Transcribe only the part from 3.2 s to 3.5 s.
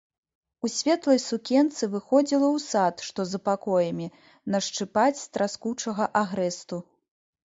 за